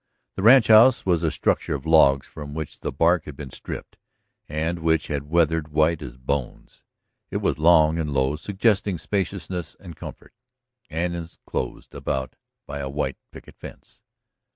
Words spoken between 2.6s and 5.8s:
the bark had been stripped, and which had weathered